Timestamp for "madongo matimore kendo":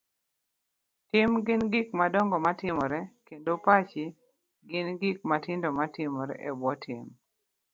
1.99-3.51